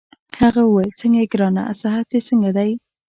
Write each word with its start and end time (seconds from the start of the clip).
هغه 0.41 0.61
وویل: 0.65 0.91
څنګه 0.99 1.17
يې 1.21 1.27
ګرانه؟ 1.33 1.63
صحت 1.81 2.05
دي 2.11 2.19
څنګه 2.27 2.49
دی؟ 2.57 2.71